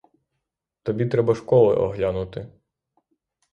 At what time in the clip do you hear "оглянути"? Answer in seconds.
1.75-2.47